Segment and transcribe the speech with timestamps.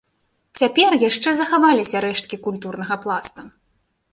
[0.61, 3.41] Цяпер яшчэ захаваліся рэшткі культурнага пласта.